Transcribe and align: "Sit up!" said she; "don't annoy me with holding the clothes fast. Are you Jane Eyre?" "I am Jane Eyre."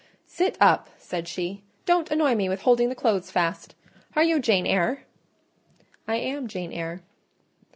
"Sit 0.25 0.57
up!" 0.59 0.89
said 0.97 1.27
she; 1.27 1.61
"don't 1.85 2.09
annoy 2.09 2.33
me 2.33 2.49
with 2.49 2.63
holding 2.63 2.89
the 2.89 2.95
clothes 2.95 3.29
fast. 3.29 3.75
Are 4.15 4.23
you 4.23 4.39
Jane 4.39 4.65
Eyre?" 4.65 5.03
"I 6.07 6.15
am 6.15 6.47
Jane 6.47 6.73
Eyre." 6.73 7.03